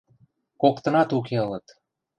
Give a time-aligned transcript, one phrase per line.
[0.61, 1.65] Коктынат уке ылыт.